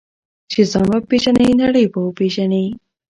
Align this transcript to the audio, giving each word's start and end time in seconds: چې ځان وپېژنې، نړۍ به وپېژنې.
چې 0.51 0.61
ځان 0.71 0.87
وپېژنې، 0.97 1.47
نړۍ 1.61 1.85
به 1.91 1.99
وپېژنې. 2.03 2.65